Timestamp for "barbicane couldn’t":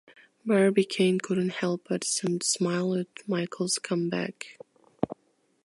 0.43-1.49